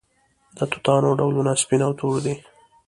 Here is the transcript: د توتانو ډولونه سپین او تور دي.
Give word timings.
د 0.57 0.59
توتانو 0.71 1.09
ډولونه 1.19 1.51
سپین 1.61 1.81
او 1.87 1.93
تور 1.99 2.15
دي. 2.25 2.35